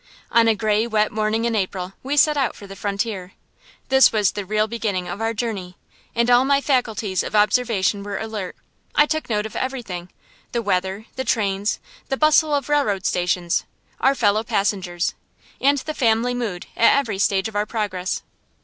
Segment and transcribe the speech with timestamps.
[0.31, 3.33] On a gray wet morning in early April we set out for the frontier.
[3.89, 5.77] This was the real beginning of our journey,
[6.15, 8.55] and all my faculties of observation were alert.
[8.95, 10.09] I took note of everything,
[10.53, 11.79] the weather, the trains,
[12.09, 13.63] the bustle of railroad stations,
[13.99, 15.13] our fellow passengers,
[15.59, 18.23] and the family mood at every stage of our progress.